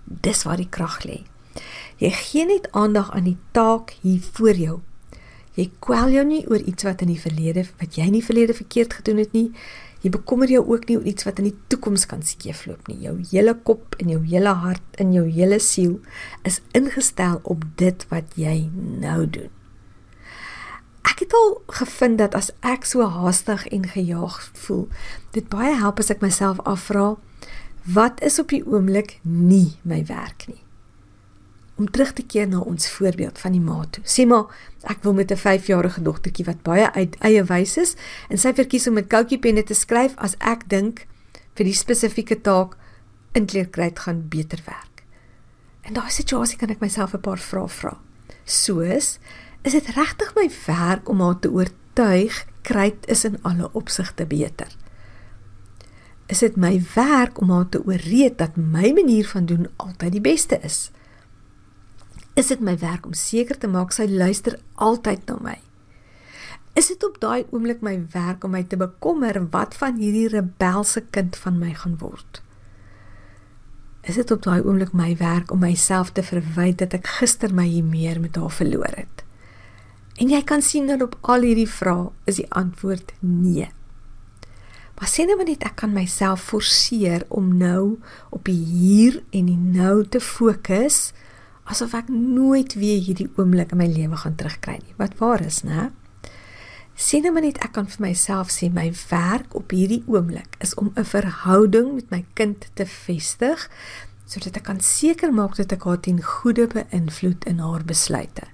Dis 0.05 0.43
waar 0.43 0.57
die 0.57 0.69
krag 0.69 1.05
lê. 1.05 1.21
Jy 1.97 2.11
gee 2.11 2.47
net 2.47 2.73
aandag 2.73 3.11
aan 3.11 3.25
die 3.25 3.39
taak 3.53 3.97
hier 4.01 4.21
voor 4.33 4.55
jou. 4.55 4.81
Jy 5.55 5.71
kwel 5.79 6.09
jou 6.11 6.25
nie 6.25 6.49
oor 6.49 6.61
iets 6.61 6.83
wat 6.83 7.01
in 7.01 7.09
die 7.09 7.21
verlede 7.21 7.67
wat 7.79 7.95
jy 7.95 8.07
in 8.07 8.17
die 8.17 8.25
verlede 8.25 8.55
verkeerd 8.55 8.93
gedoen 8.93 9.17
het 9.17 9.33
nie. 9.33 9.53
Jy 10.03 10.11
bekommer 10.11 10.51
jou 10.51 10.65
ook 10.67 10.89
nie 10.89 10.97
oor 10.99 11.07
iets 11.07 11.27
wat 11.29 11.39
in 11.39 11.47
die 11.53 11.59
toekoms 11.71 12.09
kan 12.11 12.25
skeefloop 12.27 12.89
nie. 12.91 12.99
Jou 13.05 13.17
hele 13.31 13.55
kop 13.55 13.95
en 14.03 14.11
jou 14.11 14.21
hele 14.27 14.55
hart 14.65 15.03
en 15.03 15.13
jou 15.15 15.25
hele 15.29 15.61
siel 15.63 16.01
is 16.49 16.61
ingestel 16.75 17.39
op 17.43 17.63
dit 17.79 18.07
wat 18.11 18.35
jy 18.39 18.57
nou 18.75 19.27
doen. 19.31 19.53
Ek 21.07 21.23
het 21.23 21.35
al 21.35 21.55
gevind 21.79 22.19
dat 22.19 22.35
as 22.39 22.51
ek 22.67 22.87
so 22.87 23.07
haastig 23.07 23.67
en 23.75 23.87
gejaag 23.91 24.39
voel, 24.65 24.89
dit 25.35 25.47
baie 25.51 25.75
help 25.79 26.03
as 26.03 26.11
ek 26.15 26.23
myself 26.23 26.59
afvra, 26.67 27.15
wat 27.87 28.23
is 28.23 28.39
op 28.43 28.51
die 28.55 28.63
oomblik 28.67 29.19
nie 29.23 29.79
my 29.83 30.03
werk 30.11 30.47
nie? 30.51 30.62
Om 31.77 31.91
terug 31.91 32.13
te 32.13 32.23
keer 32.23 32.49
na 32.49 32.61
ons 32.61 32.91
voorbeeld 32.91 33.39
van 33.39 33.53
die 33.53 33.61
ma 33.61 33.85
toe. 33.91 34.03
Sê 34.05 34.27
maar 34.29 34.53
ek 34.83 35.03
wil 35.03 35.15
met 35.15 35.31
'n 35.31 35.37
5-jarige 35.37 36.03
dogtertjie 36.03 36.45
wat 36.45 36.63
baie 36.63 36.93
uit 36.93 37.17
eie 37.21 37.45
wys 37.45 37.77
is 37.77 37.95
en 38.29 38.39
sy 38.39 38.53
verkies 38.53 38.87
om 38.87 38.95
met 38.95 39.09
koutjie 39.09 39.39
penne 39.39 39.63
te 39.63 39.75
skryf 39.75 40.13
as 40.17 40.37
ek 40.39 40.69
dink 40.69 41.07
vir 41.55 41.65
die 41.65 41.77
spesifieke 41.77 42.41
taak 42.41 42.77
inkleerkryt 43.33 43.99
gaan 43.99 44.29
beter 44.29 44.61
werk. 44.67 45.05
In 45.83 45.95
daai 45.95 46.11
situasie 46.11 46.59
kan 46.59 46.71
ek 46.71 46.81
myself 46.81 47.15
'n 47.15 47.21
paar 47.21 47.39
vrae 47.39 47.69
vra. 47.69 47.99
Soos 48.45 49.19
is 49.63 49.73
dit 49.73 49.87
regtig 49.87 50.35
my 50.35 50.51
werk 50.67 51.09
om 51.09 51.21
haar 51.21 51.39
te 51.39 51.51
oortuig 51.51 52.47
kryt 52.63 53.07
is 53.09 53.25
in 53.25 53.39
alle 53.43 53.71
opsigte 53.73 54.27
beter? 54.27 54.77
Is 56.27 56.39
dit 56.39 56.57
my 56.57 56.83
werk 56.95 57.41
om 57.41 57.51
haar 57.51 57.69
te 57.69 57.83
ooreed 57.85 58.39
dat 58.39 58.57
my 58.57 58.93
manier 58.93 59.27
van 59.27 59.47
doen 59.47 59.69
altyd 59.77 60.13
die 60.13 60.21
beste 60.21 60.59
is? 60.63 60.91
Is 62.35 62.49
dit 62.49 62.61
my 62.65 62.77
werk 62.81 63.07
om 63.07 63.17
seker 63.17 63.59
te 63.59 63.69
maak 63.69 63.93
sy 63.93 64.07
luister 64.09 64.59
altyd 64.75 65.27
na 65.29 65.37
my. 65.43 65.59
Is 66.79 66.89
dit 66.89 67.03
op 67.05 67.19
daai 67.21 67.45
oomblik 67.51 67.83
my 67.85 67.99
werk 68.15 68.45
om 68.47 68.55
my 68.57 68.63
te 68.65 68.79
bekommer 68.81 69.37
wat 69.53 69.77
van 69.77 69.99
hierdie 70.01 70.31
rebelse 70.33 71.03
kind 71.13 71.37
van 71.37 71.59
my 71.61 71.75
gaan 71.77 71.99
word? 72.01 72.41
Is 74.09 74.17
dit 74.17 74.31
op 74.35 74.41
daai 74.43 74.63
oomblik 74.65 74.95
my 74.97 75.13
werk 75.21 75.53
om 75.53 75.61
myself 75.61 76.15
te 76.17 76.25
verwyd 76.25 76.81
dat 76.81 76.97
ek 76.97 77.11
gister 77.21 77.53
my 77.55 77.67
hier 77.69 77.85
meer 77.85 78.19
met 78.21 78.41
haar 78.41 78.51
verloor 78.51 78.97
het? 78.97 79.23
En 80.17 80.33
jy 80.33 80.41
kan 80.49 80.65
sien 80.65 80.89
dat 80.89 81.05
op 81.05 81.19
al 81.29 81.45
hierdie 81.45 81.69
vrae 81.69 82.09
is 82.31 82.41
die 82.41 82.49
antwoord 82.49 83.13
nee. 83.21 83.69
Maar 84.97 85.11
sê 85.11 85.27
nou 85.29 85.37
net 85.45 85.65
ek 85.67 85.77
kan 85.83 85.93
myself 85.93 86.49
forceer 86.49 87.27
om 87.29 87.53
nou 87.59 87.99
op 88.31 88.49
die 88.49 88.57
hier 88.57 89.21
en 89.31 89.49
die 89.51 89.61
nou 89.61 90.07
te 90.09 90.21
fokus 90.21 91.13
asof 91.71 91.95
ek 91.95 92.09
nooit 92.11 92.75
weer 92.75 93.01
hierdie 93.01 93.31
oomblik 93.37 93.73
in 93.73 93.79
my 93.79 93.89
lewe 93.91 94.17
gaan 94.17 94.37
terugkry 94.37 94.79
nie. 94.81 94.95
Wat 94.99 95.19
waar 95.21 95.45
is, 95.45 95.63
né? 95.63 95.91
Sien 96.95 97.25
nou 97.25 97.33
net 97.41 97.59
ek 97.65 97.73
kan 97.79 97.89
vir 97.89 98.03
myself 98.05 98.51
sê 98.53 98.69
my 98.71 98.91
werk 99.09 99.55
op 99.59 99.73
hierdie 99.73 100.03
oomblik 100.07 100.59
is 100.61 100.75
om 100.75 100.93
'n 100.97 101.05
verhouding 101.05 101.95
met 101.95 102.11
my 102.11 102.25
kind 102.35 102.69
te 102.75 102.87
vestig 102.87 103.71
sodat 104.27 104.57
ek 104.57 104.65
kan 104.65 104.81
seker 104.81 105.33
maak 105.33 105.57
dat 105.57 105.73
ek 105.73 105.85
haar 105.85 106.01
ten 106.01 106.23
goeie 106.23 106.67
beïnvloed 106.67 107.45
in 107.45 107.59
haar 107.59 107.85
besluite. 107.85 108.47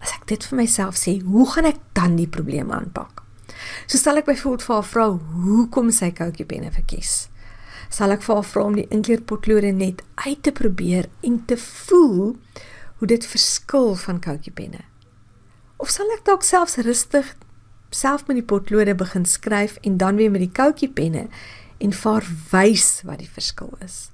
As 0.00 0.12
ek 0.12 0.26
dit 0.26 0.44
vir 0.44 0.56
myself 0.56 0.98
sê, 1.00 1.22
hoe 1.24 1.46
gaan 1.52 1.64
ek 1.64 1.80
dan 1.96 2.16
die 2.16 2.28
probleem 2.28 2.72
aanpak? 2.72 3.22
So 3.86 3.96
stel 3.98 4.20
ek 4.20 4.28
byvoorbeeld 4.28 4.66
vir 4.66 4.74
haar 4.74 4.84
vrou, 4.84 5.10
hoekom 5.46 5.90
sy 5.90 6.10
koutjie 6.10 6.44
penne 6.44 6.70
verkies? 6.70 7.28
Sal 7.88 8.10
ek 8.10 8.22
vir 8.22 8.34
haar 8.34 8.48
vra 8.50 8.64
om 8.64 8.76
die 8.76 8.88
inkleerpotlode 8.90 9.72
net 9.72 10.02
uit 10.26 10.42
te 10.42 10.52
probeer 10.52 11.08
en 11.22 11.44
te 11.46 11.56
voel 11.56 12.36
hoe 12.98 13.08
dit 13.08 13.26
verskil 13.26 13.94
van 13.94 14.20
koutjie 14.20 14.52
penne. 14.52 14.84
Of 15.76 15.90
sal 15.92 16.10
ek 16.16 16.24
dalk 16.24 16.42
selfs 16.46 16.78
rustig 16.86 17.34
self 17.94 18.26
met 18.26 18.40
die 18.40 18.46
potlode 18.46 18.94
begin 18.94 19.24
skryf 19.24 19.78
en 19.82 19.96
dan 19.96 20.16
weer 20.16 20.30
met 20.30 20.42
die 20.44 20.52
koutjie 20.52 20.90
penne 20.90 21.26
en 21.78 21.92
vaar 21.92 22.24
wys 22.50 23.02
wat 23.04 23.20
die 23.20 23.30
verskil 23.30 23.72
is. 23.84 24.10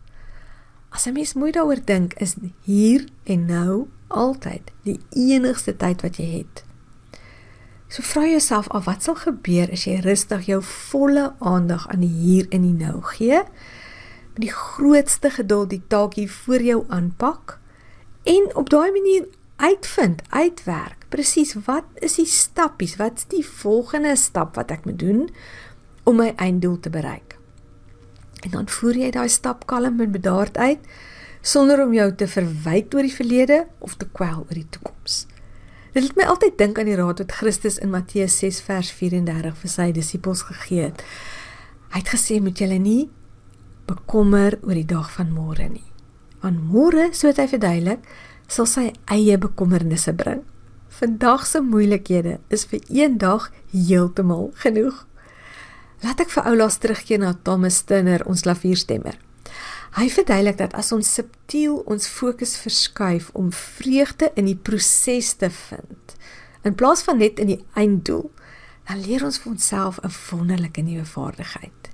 As 0.90 1.06
'n 1.06 1.12
mens 1.12 1.32
mooi 1.34 1.52
daaroor 1.52 1.80
dink, 1.84 2.14
is 2.14 2.34
hier 2.62 3.08
en 3.24 3.46
nou 3.46 3.88
altyd 4.08 4.70
die 4.84 5.00
enigste 5.10 5.76
tyd 5.76 6.02
wat 6.02 6.16
jy 6.16 6.26
het. 6.38 6.64
So 7.92 8.00
vra 8.02 8.24
jouself 8.24 8.70
af 8.72 8.86
wat 8.88 9.04
sal 9.04 9.18
gebeur 9.20 9.68
as 9.68 9.82
jy 9.84 9.98
rustig 10.00 10.46
jou 10.48 10.62
volle 10.64 11.26
aandag 11.44 11.82
aan 11.92 12.00
die 12.00 12.14
hier 12.22 12.46
en 12.48 12.62
die 12.64 12.72
nou 12.72 13.02
gee? 13.10 13.42
Met 14.32 14.44
die 14.46 14.52
grootste 14.52 15.28
geduld 15.34 15.74
die 15.74 15.82
taakie 15.92 16.24
voor 16.30 16.64
jou 16.64 16.78
aanpak 16.88 17.58
en 18.24 18.48
op 18.56 18.70
daai 18.72 18.88
manier 18.94 19.26
uitvind, 19.60 20.22
uitwerk 20.32 21.04
presies 21.12 21.52
wat 21.66 21.84
is 22.00 22.16
die 22.16 22.26
stappies, 22.26 22.96
wat 22.96 23.20
is 23.20 23.28
die 23.34 23.44
volgende 23.44 24.14
stap 24.16 24.56
wat 24.56 24.72
ek 24.72 24.88
moet 24.88 24.96
doen 25.02 25.26
om 26.08 26.16
my 26.16 26.30
einddoel 26.40 26.78
te 26.80 26.90
bereik. 26.94 27.36
En 28.40 28.56
dan 28.56 28.72
voer 28.72 29.02
jy 29.02 29.10
daai 29.12 29.28
stap 29.28 29.68
kalm 29.68 30.00
en 30.00 30.16
bedaard 30.16 30.56
uit 30.56 30.88
sonder 31.44 31.84
om 31.84 31.92
jou 31.92 32.08
te 32.16 32.30
verwyk 32.38 32.96
oor 32.96 33.04
die 33.04 33.18
verlede 33.20 33.66
of 33.84 34.00
te 34.00 34.08
kwel 34.08 34.46
oor 34.46 34.56
die 34.56 34.70
toekoms. 34.72 35.26
Dit 35.92 36.06
laat 36.06 36.16
my 36.16 36.24
altyd 36.32 36.54
dink 36.56 36.78
aan 36.80 36.88
die 36.88 36.96
raad 36.96 37.18
wat 37.20 37.34
Christus 37.36 37.74
in 37.84 37.90
Matteus 37.92 38.38
6 38.40 38.62
vers 38.64 38.88
34 38.96 39.56
vir 39.60 39.70
sy 39.70 39.90
disippels 39.92 40.40
gegee 40.48 40.86
het. 40.86 41.02
Hy 41.92 42.00
het 42.00 42.12
gesê 42.14 42.38
moet 42.40 42.56
julle 42.56 42.78
nie 42.80 43.10
bekommer 43.90 44.56
oor 44.62 44.78
die 44.78 44.88
dag 44.88 45.10
van 45.12 45.34
môre 45.36 45.66
nie. 45.68 45.84
Want 46.40 46.62
môre, 46.64 47.10
so 47.12 47.28
het 47.28 47.42
hy 47.42 47.44
verduidelik, 47.50 48.06
sal 48.48 48.64
sy 48.70 48.86
eie 49.12 49.36
bekommernisse 49.36 50.14
bring. 50.16 50.40
Vandag 50.96 51.44
se 51.48 51.60
moeilikhede 51.60 52.38
is 52.48 52.64
vir 52.70 52.80
een 52.88 53.18
dag 53.20 53.50
heeltemal 53.74 54.48
genoeg. 54.64 55.04
Laat 56.00 56.24
ek 56.24 56.32
vir 56.32 56.48
oulaas 56.48 56.80
terugkeer 56.80 57.20
na 57.20 57.34
Thomas 57.44 57.82
Stinner, 57.84 58.24
ons 58.24 58.48
klavierstemmer. 58.48 59.20
Hy 59.92 60.06
verduidelik 60.08 60.56
dat 60.56 60.72
as 60.72 60.88
ons 60.92 61.08
subtiel 61.18 61.82
ons 61.84 62.06
fokus 62.08 62.54
verskuif 62.56 63.28
om 63.36 63.50
vreugde 63.52 64.30
in 64.40 64.46
die 64.48 64.56
proses 64.56 65.34
te 65.36 65.50
vind, 65.52 66.14
in 66.64 66.74
plaas 66.74 67.02
van 67.04 67.18
net 67.20 67.42
in 67.42 67.50
die 67.52 67.60
einddoel, 67.76 68.30
dan 68.88 69.02
leer 69.04 69.24
ons 69.24 69.38
vir 69.42 69.52
onsself 69.52 69.98
'n 70.00 70.14
wonderlike 70.30 70.80
nuwe 70.80 71.04
vaardigheid. 71.04 71.90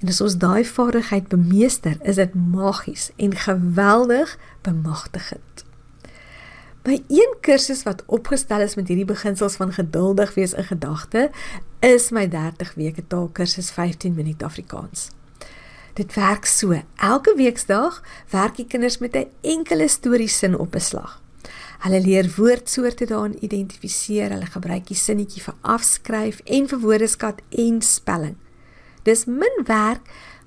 En 0.00 0.08
as 0.08 0.20
ons 0.20 0.36
daai 0.36 0.64
vaardigheid 0.64 1.28
bemeester, 1.28 1.96
is 2.02 2.16
dit 2.16 2.34
magies 2.34 3.10
en 3.16 3.36
geweldig 3.36 4.38
bemagtigend. 4.62 5.64
My 6.84 7.02
een 7.08 7.34
kursus 7.40 7.82
wat 7.82 8.02
opgestel 8.06 8.60
is 8.60 8.74
met 8.74 8.88
hierdie 8.88 9.04
beginsels 9.04 9.56
van 9.56 9.72
geduldig 9.72 10.34
wees 10.34 10.52
in 10.52 10.64
gedagte, 10.64 11.30
is 11.80 12.10
my 12.10 12.28
30 12.28 12.74
weke 12.74 13.06
taalkursus 13.06 13.70
15 13.70 14.14
minute 14.14 14.44
Afrikaans. 14.44 15.10
Dit 15.94 16.14
werk 16.14 16.44
so. 16.44 16.82
Elke 16.96 17.34
weekdag 17.36 18.02
werk 18.30 18.56
die 18.56 18.66
kinders 18.66 18.98
met 18.98 19.16
'n 19.16 19.30
enkele 19.40 19.88
storiesin 19.88 20.58
op 20.58 20.74
'n 20.74 20.80
slag. 20.80 21.22
Hulle 21.78 22.00
leer 22.00 22.34
woordsoorte 22.36 23.06
daarin 23.06 23.44
identifiseer, 23.44 24.30
hulle 24.30 24.46
gebruik 24.46 24.86
die 24.86 24.96
sinnetjie 24.96 25.42
vir 25.42 25.54
afskryf 25.60 26.40
en 26.44 26.68
vir 26.68 26.80
woordeskat 26.80 27.40
en 27.50 27.82
spelling. 27.82 28.36
Dis 29.02 29.24
min 29.24 29.64
werk, 29.64 30.00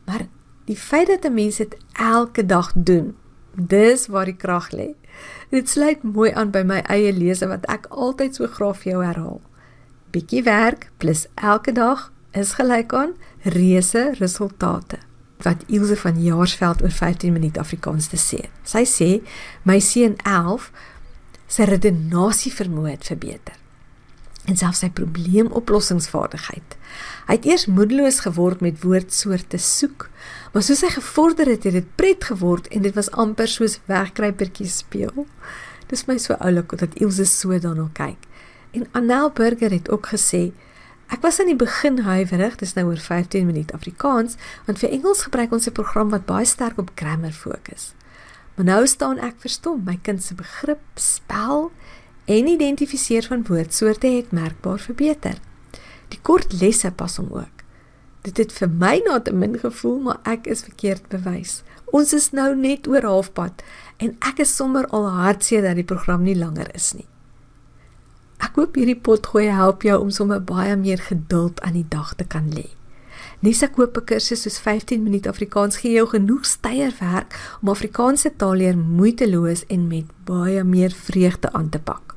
maar 0.05 0.27
die 0.65 0.77
feit 0.77 1.07
dat 1.07 1.25
'n 1.25 1.33
mens 1.33 1.57
dit 1.57 1.77
elke 1.93 2.45
dag 2.45 2.71
doen, 2.75 3.15
dis 3.51 4.07
waar 4.07 4.25
die 4.25 4.35
krag 4.35 4.71
lê. 4.71 4.93
Dit 5.50 5.69
sluit 5.69 6.03
mooi 6.03 6.31
aan 6.31 6.51
by 6.51 6.62
my 6.62 6.79
eie 6.79 7.13
lese 7.13 7.47
wat 7.47 7.65
ek 7.65 7.85
altyd 7.89 8.35
so 8.35 8.47
graag 8.47 8.77
vir 8.77 8.91
jou 8.91 9.03
herhaal. 9.03 9.41
Bietjie 10.12 10.43
werk 10.43 10.91
plus 10.97 11.27
elke 11.35 11.71
dag 11.71 12.12
is 12.31 12.53
gelyk 12.53 12.93
aan 12.93 13.13
reuse 13.41 14.13
resultate 14.19 14.97
wat 15.43 15.65
Ilse 15.67 15.97
van 16.00 16.21
Jaarsveld 16.23 16.83
oor 16.83 16.91
15 16.91 17.33
minute 17.33 17.59
Afrikaans 17.59 18.07
te 18.12 18.19
sê. 18.19 18.45
Sy 18.63 18.85
sê 18.89 19.09
my 19.67 19.79
seun 19.83 20.15
11 20.23 20.71
sy 21.47 21.67
redenasie 21.69 22.53
vermoë 22.53 22.95
het 22.95 23.12
verbeter 23.12 23.59
en 24.50 24.57
selfs 24.59 24.81
sy 24.83 24.89
probleemoplossingsvaardigheid. 24.95 26.75
Hy 27.29 27.38
het 27.38 27.45
eers 27.47 27.65
moedeloos 27.71 28.19
geword 28.25 28.63
met 28.65 28.81
woordsoorte 28.83 29.59
soek, 29.62 30.09
maar 30.51 30.65
soos 30.65 30.83
hy 30.83 30.91
gevorder 30.97 31.50
het, 31.53 31.67
het 31.67 31.77
dit 31.79 31.93
pret 32.00 32.27
geword 32.27 32.67
en 32.75 32.83
dit 32.83 32.95
was 32.97 33.12
amper 33.15 33.47
soos 33.47 33.79
wegkruipertjies 33.88 34.81
speel. 34.83 35.25
Dis 35.91 36.05
my 36.09 36.17
so 36.19 36.35
oulik 36.43 36.75
dat 36.81 37.00
Ilse 37.00 37.25
so 37.29 37.55
daarna 37.59 37.88
kyk. 37.95 38.27
En 38.75 38.88
Annel 38.97 39.31
Burger 39.38 39.71
het 39.71 39.89
ook 39.93 40.12
gesê 40.12 40.50
Ek 41.13 41.22
was 41.22 41.38
aan 41.38 41.51
die 41.51 41.60
begin 41.60 42.00
huiwerig, 42.08 42.55
dis 42.58 42.72
nou 42.74 42.88
oor 42.89 42.98
15 42.98 43.46
minute 43.46 43.74
Afrikaans, 43.77 44.34
want 44.65 44.79
vir 44.82 44.89
Engels 44.96 45.22
gebruik 45.27 45.51
ons 45.53 45.67
'n 45.70 45.75
program 45.77 46.10
wat 46.10 46.25
baie 46.25 46.46
sterk 46.46 46.79
op 46.82 46.89
grammar 46.96 47.36
fokus. 47.38 47.93
Maar 48.55 48.65
nou 48.65 48.88
staan 48.88 49.20
ek 49.20 49.36
verstom, 49.38 49.84
my 49.86 50.00
kind 50.01 50.24
se 50.24 50.34
begrip, 50.34 50.82
spel 50.96 51.72
en 52.25 52.48
identifiseer 52.48 53.24
van 53.29 53.46
woordsoorte 53.46 54.08
het 54.08 54.32
merkbaar 54.32 54.79
verbeter. 54.79 55.38
Die 56.10 56.20
kort 56.22 56.62
lesse 56.62 56.91
pas 56.91 57.17
hom 57.17 57.29
ook. 57.32 57.62
Dit 58.22 58.38
het 58.38 58.51
vir 58.51 58.70
my 58.70 59.01
na 59.05 59.20
te 59.20 59.34
min 59.34 59.60
gevoel, 59.60 60.00
maar 60.00 60.20
ek 60.24 60.48
is 60.48 60.63
verkeerd 60.63 61.08
bewys. 61.10 61.62
Ons 61.86 62.13
is 62.13 62.32
nou 62.32 62.55
net 62.55 62.88
oor 62.88 63.01
halfpad 63.01 63.62
en 63.98 64.17
ek 64.20 64.39
is 64.39 64.55
sommer 64.55 64.88
al 64.88 65.10
hartseer 65.10 65.62
dat 65.62 65.75
die 65.75 65.84
program 65.84 66.24
nie 66.24 66.36
langer 66.36 66.75
is 66.75 66.93
nie. 66.93 67.12
Ek 68.43 68.57
hoop 68.59 68.75
hierdie 68.75 69.00
potgooi 69.00 69.47
help 69.55 69.85
jou 69.88 69.95
om 70.03 70.09
sommer 70.12 70.41
baie 70.43 70.75
meer 70.75 71.00
geduld 71.00 71.62
aan 71.63 71.77
die 71.77 71.88
dag 71.89 72.12
te 72.19 72.25
kan 72.27 72.50
lê. 72.51 72.65
Nessa 73.43 73.67
koop 73.67 73.97
'n 73.97 74.05
kursus 74.05 74.41
soos 74.43 74.59
15 74.59 75.03
minuut 75.03 75.27
Afrikaans 75.27 75.77
gee 75.77 75.93
jou 75.93 76.07
genoeg 76.07 76.45
steierwerk 76.45 77.35
om 77.62 77.69
Afrikaanse 77.69 78.31
taal 78.35 78.55
leer 78.55 78.77
moeiteloos 78.77 79.63
en 79.67 79.88
met 79.88 80.05
baie 80.25 80.63
meer 80.63 80.91
vreugde 80.91 81.51
aan 81.53 81.69
te 81.69 81.79
pak. 81.79 82.15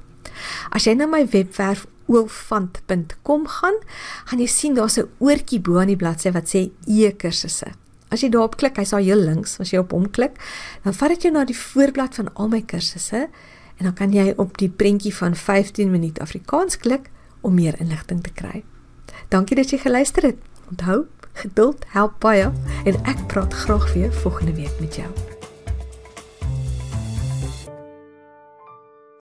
As 0.70 0.84
jy 0.84 0.94
na 0.94 1.06
my 1.06 1.26
webwerf 1.26 1.86
oofant.com 2.06 3.46
gaan, 3.46 3.78
gaan 4.24 4.38
jy 4.40 4.46
sien 4.46 4.74
daar's 4.74 4.98
'n 4.98 5.08
oortjie 5.18 5.60
bo 5.60 5.78
aan 5.78 5.86
die 5.86 5.96
bladsy 5.96 6.30
wat 6.32 6.48
sê 6.48 6.70
e-kursusse. 6.86 7.72
As 8.10 8.20
jy 8.20 8.28
daarop 8.28 8.56
klik, 8.56 8.76
hy's 8.76 8.92
al 8.92 9.02
heel 9.02 9.18
links, 9.18 9.60
as 9.60 9.70
jy 9.70 9.78
op 9.78 9.90
hom 9.90 10.10
klik, 10.10 10.38
dan 10.84 10.94
vat 10.94 11.08
dit 11.08 11.22
jou 11.22 11.32
na 11.32 11.44
die 11.44 11.58
voorblad 11.58 12.14
van 12.14 12.34
al 12.34 12.48
my 12.48 12.62
kursusse 12.62 13.28
en 13.76 13.84
dan 13.84 13.94
kan 13.94 14.12
jy 14.12 14.32
op 14.36 14.58
die 14.58 14.68
prentjie 14.68 15.14
van 15.14 15.36
15 15.36 15.90
minuut 15.90 16.20
Afrikaans 16.20 16.76
klik 16.76 17.10
om 17.40 17.54
meer 17.54 17.80
inligting 17.80 18.22
te 18.22 18.32
kry. 18.32 18.64
Dankie 19.28 19.56
dat 19.56 19.70
jy 19.70 19.78
geluister 19.78 20.22
het. 20.22 20.36
Onthou, 20.70 21.04
geduld 21.32 21.84
help 21.88 22.18
baie 22.24 22.50
en 22.84 23.00
ek 23.04 23.26
praat 23.26 23.54
graag 23.54 23.92
weer 23.94 24.12
volgende 24.12 24.54
week 24.54 24.80
met 24.80 24.94
jou. 24.94 25.35